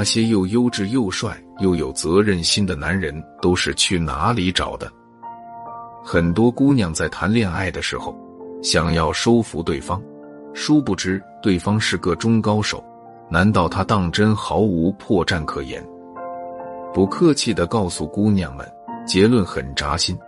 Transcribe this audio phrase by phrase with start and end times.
[0.00, 4.90] 那些又优质又帅又有责任心的男人都是去哪里找的？
[6.02, 8.16] 很多姑娘在谈恋爱的时候，
[8.62, 10.02] 想要收服对方，
[10.54, 12.82] 殊不知对方是个中高手。
[13.28, 15.86] 难道他当真毫无破绽可言？
[16.94, 18.66] 不客气的告诉姑娘们，
[19.06, 20.18] 结论很扎心。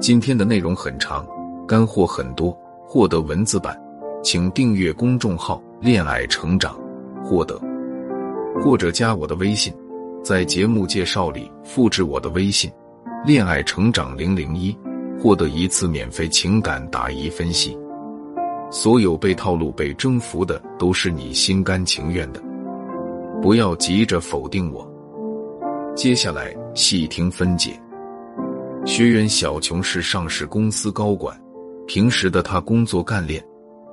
[0.00, 1.26] 今天的内容很长，
[1.66, 3.78] 干货很多，获得文字版，
[4.24, 6.74] 请订阅公众号“恋爱成长”，
[7.22, 7.60] 获得，
[8.62, 9.72] 或者加我的微信，
[10.22, 12.70] 在节目介绍里复制我的微信
[13.24, 14.76] “恋爱成长零零一”，
[15.18, 17.78] 获得一次免费情感答疑分析。
[18.70, 22.42] 所有被套路、被征服的，都是你心甘情愿的。
[23.40, 24.86] 不要急着否定我。
[25.94, 27.80] 接下来细听分解。
[28.84, 31.38] 学员小琼是上市公司高管，
[31.86, 33.42] 平时的她工作干练，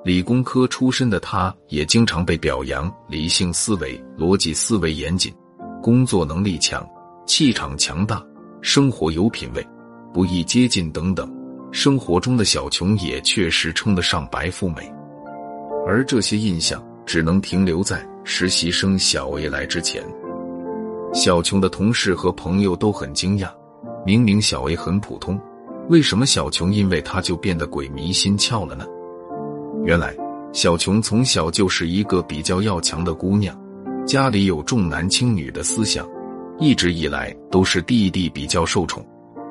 [0.06, 5.34] 理工科出身的他也经常被表扬理性思维、逻辑思维严谨，
[5.82, 6.88] 工作能力强，
[7.26, 8.24] 气场强大，
[8.62, 9.68] 生活有品味，
[10.14, 11.28] 不易接近等等。
[11.72, 14.94] 生活中的小琼也确实称得上白富美，
[15.88, 20.04] 而这些印象只能停留在实习生小 A 来之前。
[21.16, 23.50] 小琼的同事和朋友都很惊讶，
[24.06, 25.42] 明明小 A 很普通，
[25.90, 28.86] 为什么小琼因为他就变得鬼迷心窍了呢？
[29.86, 30.16] 原来，
[30.52, 33.56] 小琼从小就是一个比较要强的姑娘，
[34.04, 36.10] 家里有重男轻女的思想，
[36.58, 39.06] 一直以来都是弟弟比较受宠。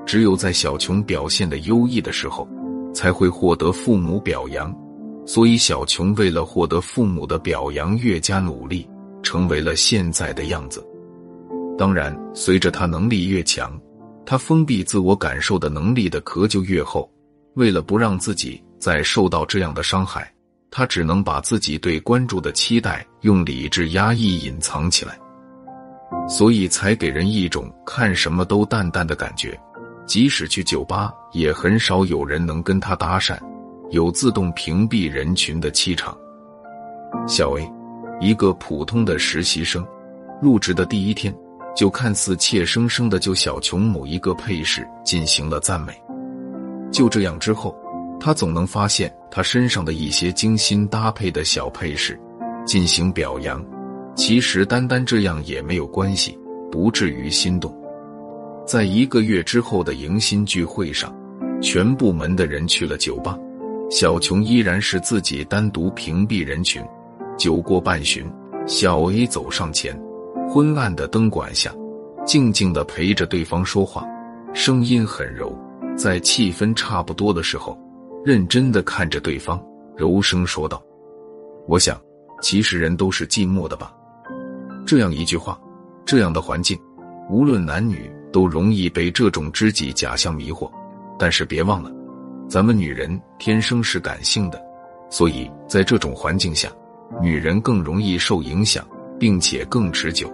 [0.05, 2.49] 只有在小琼表现的优异的时候，
[2.93, 4.75] 才会获得父母表扬。
[5.25, 8.85] 所以，小琼为了获得父母的表扬，越加努力，
[9.23, 10.85] 成为了现在的样子。
[11.79, 13.81] 当然，随着他能力越强，
[14.27, 17.09] 他封闭自我感受的能力的壳就越厚。
[17.55, 20.31] 为了不让自己再受到这样的伤害，
[20.71, 25.19] 他只能把自己对关注的期待用理智压抑隐藏起来，
[26.29, 29.59] 所以才给人一种看什么都淡淡的感觉。
[30.05, 33.39] 即使去酒吧，也很少有人能跟他搭讪，
[33.89, 36.15] 有自动屏蔽人群的气场。
[37.27, 37.67] 小 A，
[38.21, 39.83] 一个普通的实习生，
[40.43, 41.35] 入职的第一天，
[41.75, 45.99] 就看似怯生生的就小琼某一个配饰进行了赞美。
[46.93, 47.75] 就这样之后，
[48.25, 52.19] 他总能发现他身上的一些精心搭配的小配饰，
[52.65, 53.63] 进行表扬。
[54.17, 56.39] 其实单单这样也没有关系，
[56.73, 57.71] 不至于心动。
[58.67, 61.15] 在一个月之后的迎新聚会上，
[61.61, 63.39] 全部门的人去了酒吧，
[63.91, 66.83] 小琼依然是自己单独屏蔽人群。
[67.37, 68.25] 酒过半巡，
[68.67, 69.95] 小 A 走上前，
[70.49, 71.71] 昏暗的灯管下，
[72.25, 74.03] 静静的陪着对方说话，
[74.55, 75.55] 声音很柔。
[75.95, 77.79] 在气氛差不多的时候，
[78.25, 79.63] 认真的看着对方，
[79.97, 80.83] 柔声说道
[81.69, 82.01] ：“我想，
[82.41, 83.95] 其实人都是寂寞的吧。”
[84.87, 85.61] 这样一句话，
[86.05, 86.79] 这样的环境，
[87.31, 88.11] 无论男女。
[88.35, 90.69] 都容易被这种知己假象迷惑，
[91.17, 91.93] 但是别忘了，
[92.49, 94.61] 咱们女人天生是感性的，
[95.09, 96.69] 所以在这种环境下，
[97.23, 98.85] 女人更容易受影响，
[99.21, 100.29] 并且更持久。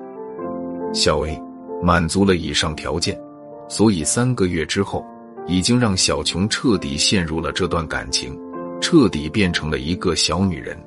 [0.94, 1.38] 小 A
[1.82, 3.20] 满足了以上条件，
[3.68, 5.04] 所以三个月之后，
[5.50, 8.38] 已经让小琼彻底陷入了这段感情，
[8.80, 10.78] 彻底变成了一个小女人。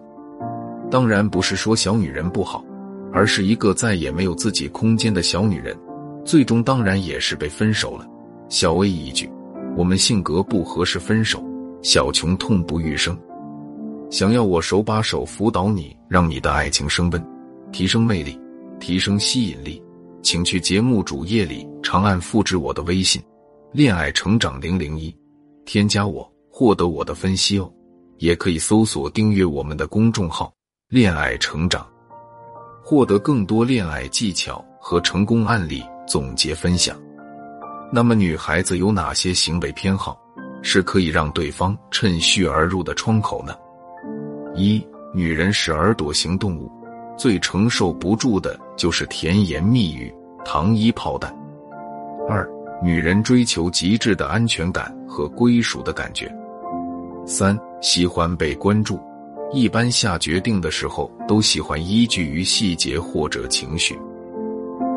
[0.89, 2.63] 当然不是说小女人不好，
[3.11, 5.77] 而是一个再也没有自己空间的小女人。
[6.23, 8.07] 最终当然也是被分手了。
[8.47, 9.29] 小薇一句
[9.75, 11.43] ：“我们性格不合适，分手。”
[11.83, 13.17] 小琼痛不欲生。
[14.09, 17.21] 想要我手把手辅导你，让你的爱情升温，
[17.73, 18.39] 提升魅力，
[18.79, 19.83] 提升吸引力，
[20.21, 23.21] 请去节目主页里长按复制我的微信
[23.73, 25.13] “恋爱成长零零一”，
[25.65, 27.71] 添加我获得我的分析哦。
[28.19, 30.53] 也可以搜索订阅我们的公众号
[30.87, 31.85] “恋爱成长”，
[32.85, 35.83] 获得更多恋爱技巧和成功案例。
[36.05, 36.95] 总结分享，
[37.91, 40.21] 那么女孩子有哪些行为偏好
[40.61, 43.55] 是可以让对方趁虚而入的窗口呢？
[44.53, 46.69] 一，女人是耳朵型动物，
[47.17, 51.33] 最承受不住的就是甜言蜜语、糖衣炮弹。
[52.29, 52.47] 二，
[52.83, 56.29] 女人追求极致的安全感和归属的感觉。
[57.25, 58.99] 三，喜欢被关注，
[59.53, 63.97] 一般下决定的时候都喜欢依据于细节或者情绪。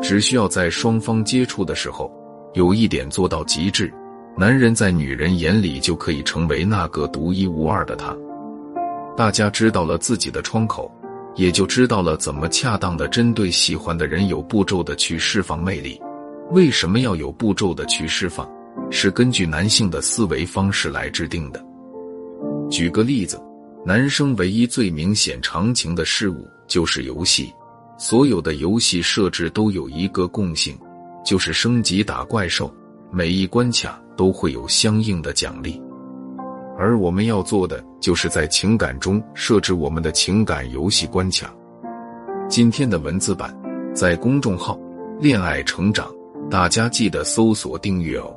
[0.01, 2.11] 只需要在双方接触的时候，
[2.55, 3.89] 有一点做到极致，
[4.35, 8.13] 男人在女人眼里就可以成为那个独一无二的他。
[9.15, 10.91] 大家知道了自己的窗口，
[11.35, 15.97] 也就知道了怎么恰当的针对喜欢的人有步骤的去释放魅力。
[16.51, 18.47] 为什么要有步骤的去释放？
[18.89, 21.63] 是根据男性的思维方式来制定的。
[22.69, 23.41] 举个例子，
[23.85, 27.51] 男生唯一最明显常情的事物就是游戏。
[27.97, 30.77] 所有的游戏设置都有一个共性，
[31.25, 32.73] 就是升级打怪兽，
[33.11, 35.81] 每一关卡都会有相应的奖励。
[36.77, 41.53] 而我们要做的，就是在情感中设置我们的情感游戏关卡。
[42.47, 43.53] 今天的文字版
[43.93, 44.79] 在公众号
[45.19, 46.07] “恋爱成长”，
[46.49, 48.33] 大家记得搜索订阅哦。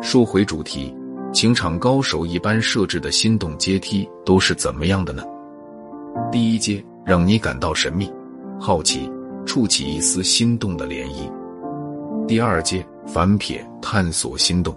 [0.00, 0.94] 说回主题，
[1.32, 5.24] 情场高手一般设置的心动阶梯都是怎么样的呢？
[6.30, 8.08] 第一阶让你感到神秘、
[8.60, 9.10] 好奇，
[9.44, 14.76] 触起一丝心动的涟漪；第二阶反撇探索心动，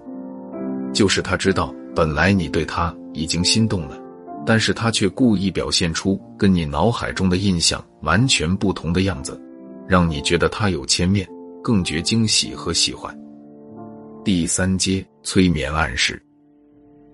[0.92, 1.74] 就是他知道。
[1.94, 4.00] 本来你对他已经心动了，
[4.46, 9.40] 但是他却故意表现出跟你脑海中的印象完全不同的样子，
[9.88, 11.28] 让你觉得他有千面，
[11.62, 13.16] 更觉惊喜和喜欢。
[14.24, 16.22] 第三阶催眠暗示，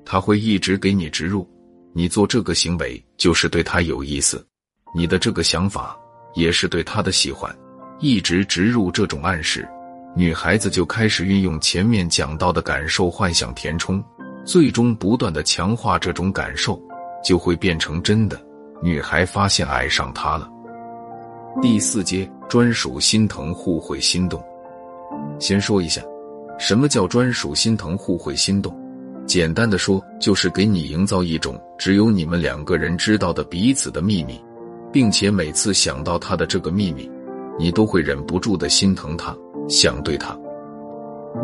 [0.06, 1.48] 他会一直给你植入，
[1.94, 4.46] 你做这个行为就是对他有意思，
[4.94, 5.98] 你的这个想法
[6.34, 7.54] 也是对他的喜欢，
[8.00, 9.68] 一直植入这种暗示，
[10.16, 14.04] 女孩子就开始运用前面讲到的感受幻想填充。
[14.46, 16.82] 最终不断的强化这种感受，
[17.22, 18.42] 就会变成真的。
[18.82, 20.50] 女孩发现爱上他了。
[21.60, 24.40] 第四阶专属心疼互惠心动。
[25.40, 26.02] 先说一下，
[26.60, 28.76] 什么叫专属心疼互惠心动？
[29.26, 34.40] 简单的说，就是给你营造一种只有你们两个人知道的彼此的秘密，
[34.92, 37.10] 并且每次想到他的这个秘密，
[37.58, 39.36] 你都会忍不住的心疼他，
[39.68, 40.38] 想对他，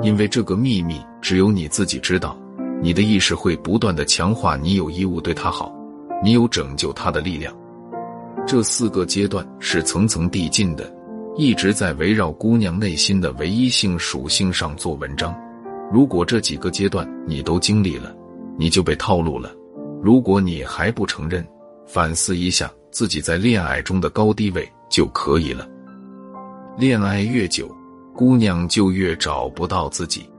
[0.03, 2.37] 因为这个秘密只有你自己知道。
[2.81, 5.73] 你的意识会不断的强化，你有义务对他好，
[6.23, 7.53] 你有拯救他的力量。
[8.45, 10.93] 这四个阶段是层层递进的，
[11.35, 15.33] 一直在围绕姑娘内心的唯一性属性上做文章。
[15.91, 18.13] 如果这几个阶段你都经历了，
[18.57, 19.51] 你就被套路了。
[20.01, 21.45] 如果你还不承认，
[21.87, 25.67] 反思一下自己在恋爱中的高低位就可以了。
[26.77, 27.73] 恋爱越久，
[28.13, 30.29] 姑娘就越找不到自己。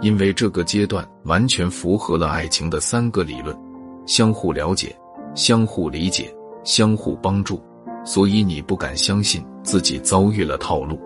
[0.00, 3.56] 因为这个阶段完全符合了爱情的三个理论：
[4.06, 4.96] 相互了解、
[5.34, 7.60] 相互理解、相互帮助。
[8.04, 10.98] 所以你不敢相信自己遭遇了套路。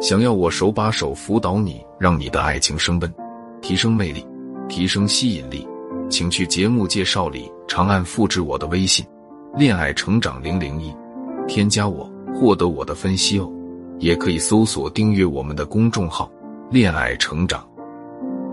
[0.00, 3.14] 想要我手把手辅导你，让你的爱情升温、
[3.60, 4.26] 提升魅力、
[4.68, 5.68] 提升吸引力，
[6.08, 9.04] 请去节目介绍里长按复制我的微信
[9.54, 10.94] “恋爱成长零零一”，
[11.46, 13.52] 添加我获得我的分析哦。
[13.98, 16.30] 也可以搜索订阅我们的公众号
[16.70, 17.68] “恋爱成长”。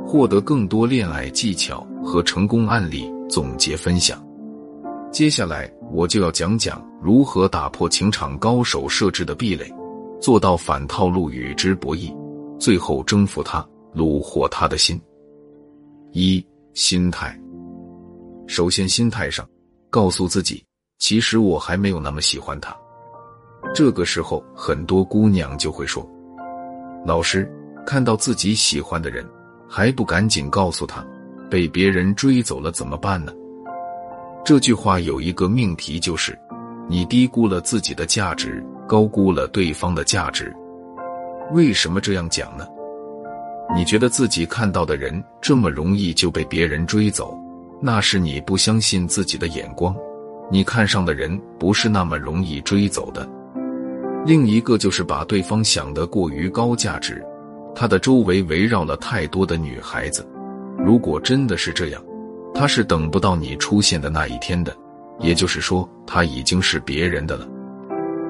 [0.05, 4.21] 获得更多恋爱技巧和成功案例总结分享。
[5.15, 9.73] 接下来我就要讲讲如何打破情场高手设置的壁垒，
[10.19, 12.13] 做到反套路与之博弈，
[12.59, 13.65] 最后征服他，
[13.95, 15.01] 虏获他的心。
[16.11, 17.33] 一心态，
[18.45, 19.47] 首先心态上，
[19.89, 20.61] 告诉自己，
[20.99, 22.75] 其实我还没有那么喜欢他。
[23.73, 26.05] 这个时候，很多姑娘就会说
[27.07, 27.49] ：“老师，
[27.85, 29.25] 看到自己喜欢的人。”
[29.65, 31.07] 还不赶紧告诉他，
[31.49, 33.31] 被别人追走了怎么办呢？
[34.45, 36.37] 这句话有一个命题，就是
[36.87, 40.55] 你低估了自己的价值，高估了对方的价值。
[41.51, 42.63] 为什么这样讲呢？
[43.75, 47.35] 你觉得自己看到的人这么容易就被别人追走，
[47.81, 49.95] 那是你不相信自己的眼光。
[50.51, 53.27] 你看上的人不是那么容易追走的。
[54.27, 57.25] 另一个就是把对方想得过于高价值。
[57.73, 60.23] 他的周围围绕了太多的女孩子，
[60.77, 61.99] 如果真的是这样，
[62.55, 64.75] 他是等不到你出现的那一天的。
[65.19, 67.47] 也就是说，他已经是别人的了。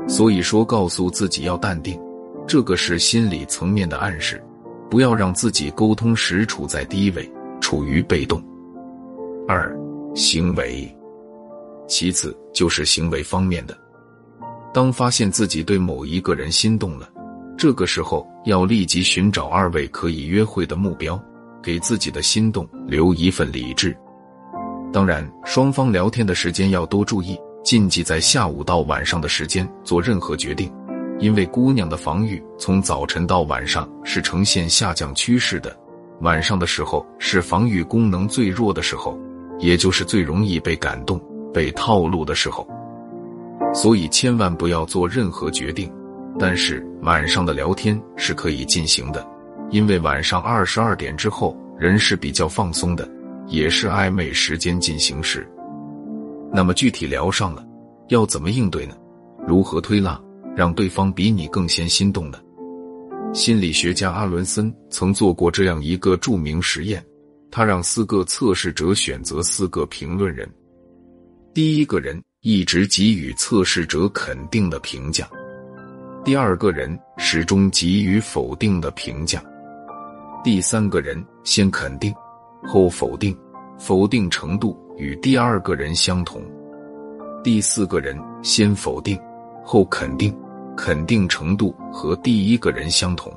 [0.08, 2.00] 所以说，告诉自己要淡定，
[2.48, 4.40] 这个是心理层面的暗示，
[4.88, 7.28] 不要让自己沟通时处在低位，
[7.60, 8.40] 处于被动。
[9.48, 9.76] 二，
[10.14, 10.96] 行为，
[11.88, 13.76] 其次就是行为方面的，
[14.72, 17.10] 当发现自己对某一个人心动了。
[17.58, 21.20] 这个时候要立即寻找二位可以约会的目标，
[21.64, 23.98] 给自己的心动留一份理智。
[24.96, 30.72] 当然，双方聊天的时间要多注意，禁忌在下午到晚上的时间做任何决定，
[31.20, 35.78] 因为姑娘的防御从早晨到晚上是呈现下降趋势的，
[36.22, 39.20] 晚上的时候是防御功能最弱的时候，
[39.60, 41.22] 也就是最容易被感动、
[41.54, 42.66] 被套路的时候，
[43.74, 45.92] 所以千万不要做任何决定。
[46.40, 49.28] 但是晚上的聊天是可以进行的，
[49.72, 53.06] 因为晚上二十二点之后人是比较放松的，
[53.48, 55.48] 也是暧昧时间进行时。
[56.54, 57.66] 那么具体聊上了，
[58.10, 58.96] 要怎么应对呢？
[59.48, 60.20] 如何推拉
[60.56, 62.40] 让对方比你更先心动呢？
[63.34, 67.04] 心理学家阿伦森曾做过这样一个著名实验，
[67.52, 70.50] 他让四个测试者选择四个评论人，
[71.54, 75.26] 第一个人一直给予测试者肯定的评价；
[76.24, 79.42] 第二个人始终给予否定的评价；
[80.42, 82.14] 第三个人先肯定
[82.64, 83.36] 后否定，
[83.78, 86.42] 否定程度与第二个人相同；
[87.44, 89.20] 第四个人先否定
[89.64, 90.36] 后肯定，
[90.76, 93.32] 肯定程度和第一个人相同。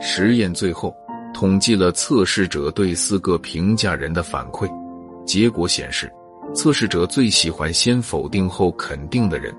[0.00, 0.94] 实验最后
[1.32, 4.70] 统计了测试者对四个评价人的反馈，
[5.24, 6.10] 结果显示。
[6.54, 9.54] 测试者最喜欢先否定后肯定的人，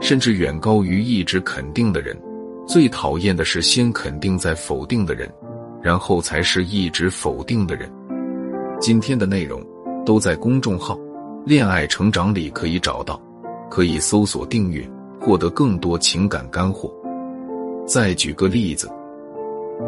[0.00, 2.18] 甚至远高于一直肯定的人。
[2.66, 5.30] 最讨厌的是先肯定再否定的人，
[5.82, 7.90] 然后才是一直否定的人。
[8.80, 9.60] 今天的内容
[10.06, 10.96] 都在公众号
[11.44, 13.20] “恋爱成长”里可以找到，
[13.68, 14.88] 可以搜索订阅，
[15.20, 16.92] 获得更多情感干货。
[17.84, 18.88] 再举个例子，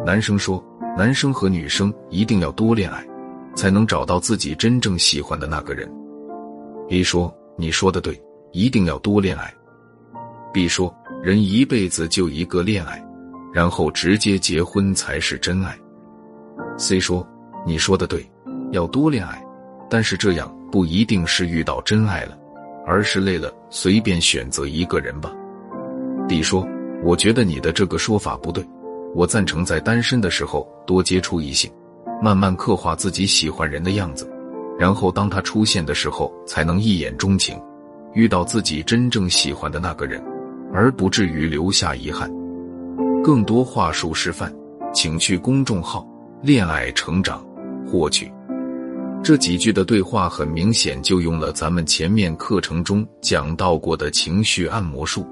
[0.04, 0.62] 男生说
[0.98, 3.06] ：“男生和女生一定要多恋爱，
[3.54, 5.88] 才能找到自己真正喜欢的那个人。”
[6.90, 8.20] A 说：“你说的对，
[8.50, 9.54] 一定要多恋爱。
[10.52, 10.92] ”B 说
[11.22, 13.00] ：“人一辈子就一个恋爱，
[13.52, 15.78] 然后直接结婚才是真爱。
[16.76, 17.26] ”C 说
[17.64, 18.28] ：“你说的对，
[18.72, 19.42] 要多恋爱，
[19.88, 22.38] 但是这样不一定是遇到真爱了，
[22.86, 25.32] 而是累了随便选择一个人吧。
[26.28, 26.66] ”D 说
[27.02, 28.64] ：“我觉得你的这个说法不对，
[29.14, 31.70] 我赞成在单身的时候多接触异性，
[32.22, 34.30] 慢慢刻画自己喜欢人的样子。”
[34.78, 37.60] 然后，当他出现的时候，才能一眼钟情，
[38.14, 40.24] 遇到自己真正喜欢的那个人，
[40.72, 42.30] 而不至于留下遗憾。
[43.22, 44.50] 更多话术示范，
[44.94, 46.08] 请去公众号
[46.40, 47.44] “恋爱成长”
[47.86, 48.32] 获取。
[49.22, 55.26] 这几句的对话很明显就用了咱们前面课程中讲到过的情绪按摩术，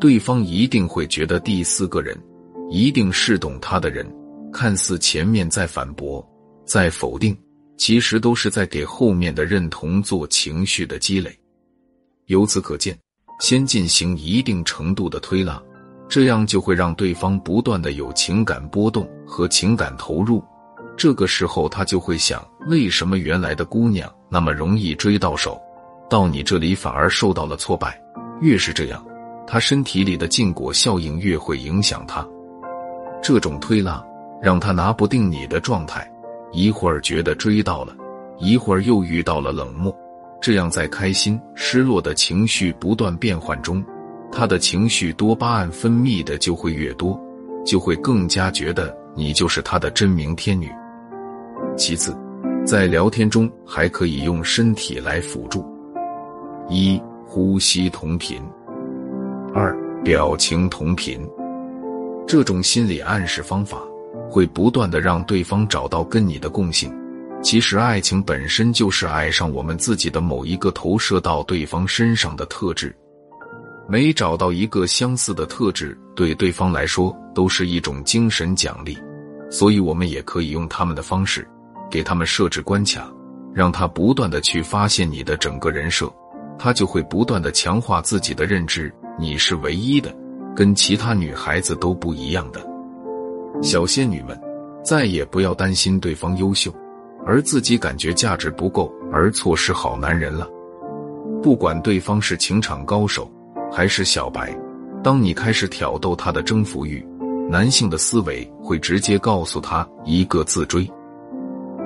[0.00, 2.18] 对方一定会觉得第四个人
[2.70, 4.10] 一定是懂他的人。
[4.52, 6.26] 看似前面在反驳，
[6.64, 7.36] 在否定。
[7.76, 11.36] 其实都是在给后面的认同做情绪的积累。
[12.26, 12.96] 由此可见，
[13.40, 15.60] 先进行一定程度的推拉，
[16.08, 20.40] 这样就会让对方不断的有情感波动和情感投入。
[20.96, 25.60] 这个时候，他就会想：为什么原来的姑娘那么容易追到手，
[26.08, 28.00] 到你这里反而受到了挫败？
[28.40, 29.04] 越是这样，
[29.46, 32.26] 他身体里的禁果效应越会影响他。
[33.22, 34.04] 这种推拉
[34.42, 36.08] 让他拿不定你的状态。
[36.52, 37.96] 一会儿觉得追到了，
[38.38, 39.92] 一会儿又遇到了冷漠，
[40.40, 43.84] 这样在开心、失落的情绪不断变换中，
[44.30, 47.20] 他的情绪多巴胺分泌的就会越多，
[47.66, 50.70] 就会更加觉得你就是他的真命天女。
[51.76, 52.16] 其次，
[52.64, 55.64] 在聊天中还可以用身体来辅助：
[56.68, 58.40] 一、呼吸同频；
[59.54, 61.20] 二、表情同频。
[62.26, 63.78] 这种心理暗示方法。
[64.30, 66.92] 会不断的让对方找到跟你的共性。
[67.40, 72.92] 其实，爱情本身就是爱上我们自己的某一个投射到对方身上的特质。
[73.88, 78.98] 每找到一个相似的特质，对对方来说都是一种精神奖励。
[79.50, 81.46] 所以，我们也可以用他们的方式，
[81.90, 83.10] 给他们设置关卡，
[83.52, 86.12] 让他不断的去发现你的整个人设，
[86.58, 90.14] 他就会不断的强化自己的认知，你是唯一的，
[90.54, 92.64] 跟其他女孩子都不一样的。
[93.62, 94.38] 小仙女们，
[94.82, 96.74] 再也不要担心对方优秀，
[97.24, 100.48] 而自己感觉价值不够而错失好男人了。
[101.42, 103.30] 不管对方是情场高手
[103.70, 104.52] 还是小白，
[105.02, 107.06] 当你开始挑逗他的征服欲，
[107.48, 110.90] 男性的思维会直接告诉他一个字：追。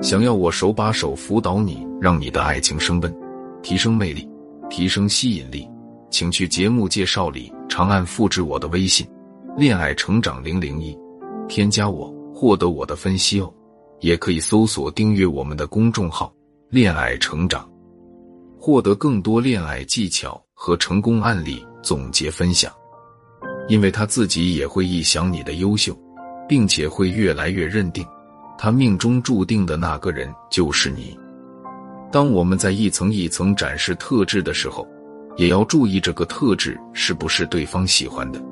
[0.01, 3.13] 想要我手把手辅导你，让你的爱情升温，
[3.61, 4.27] 提升魅力，
[4.69, 5.69] 提升吸引力，
[6.09, 9.05] 请去节目介绍里长按复制我的微信
[9.57, 10.97] “恋爱成长零零一”。
[11.49, 13.53] 添加我，获得我的分析哦，
[13.99, 16.33] 也可以搜索订阅我们的公众号
[16.71, 17.69] “恋爱成长”，
[18.57, 22.71] 获得更多恋爱技巧和成功案例总结分享。
[23.67, 25.93] 因为他自己也会臆想你的优秀，
[26.47, 28.05] 并且会越来越认定，
[28.61, 31.17] 他命中注定的那个人就是你。
[32.11, 34.85] 当我们在一层一层展示特质的时候，
[35.37, 38.43] 也要注意这个特质是不是对方喜欢的，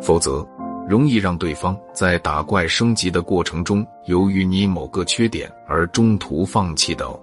[0.00, 0.44] 否则。
[0.88, 7.20] 容易让对方在打怪升级的过程中，由于你某个缺点而中途放弃的哦。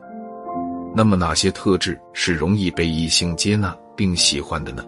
[0.95, 4.85] 那么哪些特质是容易被异性接纳并喜欢的呢？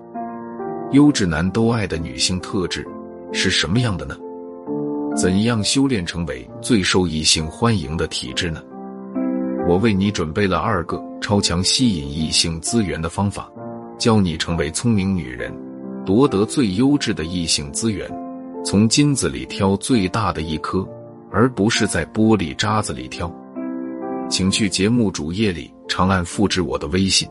[0.92, 2.88] 优质男都爱的女性特质
[3.34, 4.16] 是什么样的呢？
[5.18, 8.62] 怎样修炼成为最受异性欢迎的体质呢？
[9.68, 13.52] 我为你准备了二个超强吸引异性资源的方法，
[13.98, 15.52] 教你成为聪明女人，
[16.06, 18.08] 夺得最优质的异性资源。
[18.64, 20.88] 从金子里挑最大的一颗，
[21.32, 23.34] 而不是在玻璃渣子里挑。
[24.30, 27.28] 请去节目主页里长按复制我的微信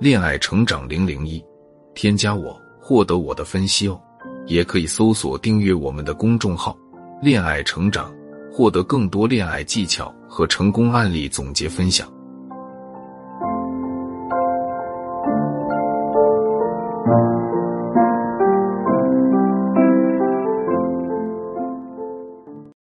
[0.00, 1.40] 恋爱成长零零一，
[1.94, 4.00] 添加我获得我的分析哦。
[4.46, 6.76] 也可以搜索订阅我们的公众号
[7.20, 8.12] “恋爱成长”，
[8.52, 12.08] 获得更多恋爱技巧和成功案例总结分享。